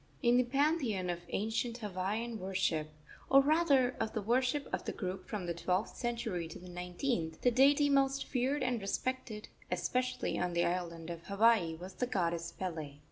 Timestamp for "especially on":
9.69-10.53